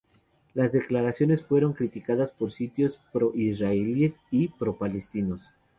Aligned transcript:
Las 0.55 0.71
declaraciones 0.71 1.43
fueron 1.43 1.73
criticadas 1.73 2.31
por 2.31 2.49
sitios 2.51 2.99
pro-israelíes 3.13 4.19
y 4.31 4.47
pro-palestinos. 4.47 5.51